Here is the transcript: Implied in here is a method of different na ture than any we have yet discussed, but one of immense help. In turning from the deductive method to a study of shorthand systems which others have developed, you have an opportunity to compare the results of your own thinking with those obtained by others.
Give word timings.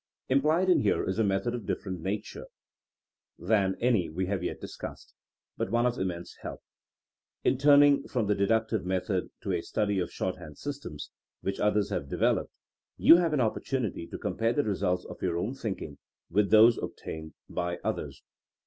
Implied 0.29 0.67
in 0.67 0.79
here 0.79 1.07
is 1.07 1.19
a 1.19 1.23
method 1.23 1.53
of 1.53 1.67
different 1.67 1.99
na 2.01 2.15
ture 2.25 2.47
than 3.37 3.75
any 3.79 4.09
we 4.09 4.25
have 4.25 4.41
yet 4.43 4.59
discussed, 4.59 5.13
but 5.57 5.69
one 5.69 5.85
of 5.85 5.99
immense 5.99 6.37
help. 6.41 6.63
In 7.43 7.59
turning 7.59 8.07
from 8.07 8.25
the 8.25 8.33
deductive 8.33 8.83
method 8.83 9.29
to 9.43 9.51
a 9.51 9.61
study 9.61 9.99
of 9.99 10.11
shorthand 10.11 10.57
systems 10.57 11.11
which 11.41 11.59
others 11.59 11.91
have 11.91 12.09
developed, 12.09 12.49
you 12.97 13.17
have 13.17 13.31
an 13.31 13.41
opportunity 13.41 14.07
to 14.07 14.17
compare 14.17 14.53
the 14.53 14.63
results 14.63 15.05
of 15.05 15.21
your 15.21 15.37
own 15.37 15.53
thinking 15.53 15.99
with 16.31 16.49
those 16.49 16.79
obtained 16.79 17.35
by 17.47 17.77
others. 17.83 18.23